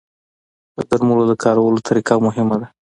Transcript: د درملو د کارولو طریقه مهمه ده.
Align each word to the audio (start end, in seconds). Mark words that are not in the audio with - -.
د 0.75 0.77
درملو 0.89 1.23
د 1.27 1.33
کارولو 1.43 1.85
طریقه 1.87 2.13
مهمه 2.25 2.55
ده. 2.61 2.67